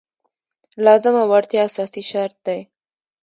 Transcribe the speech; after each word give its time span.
لازمه 0.85 1.23
وړتیا 1.31 1.61
اساسي 1.69 2.03
شرط 2.11 2.37
دی. 2.45 2.59